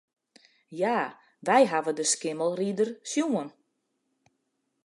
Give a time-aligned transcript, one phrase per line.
[0.81, 0.95] Ja,
[1.47, 3.49] wy hawwe de Skimmelrider sjoen.